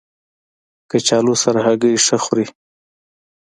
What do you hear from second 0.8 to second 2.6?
کچالو سره هګۍ ښه خوري